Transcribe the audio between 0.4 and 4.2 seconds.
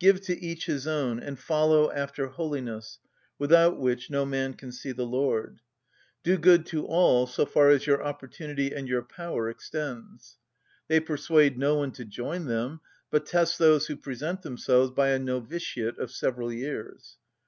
each his own, and follow after holiness, without which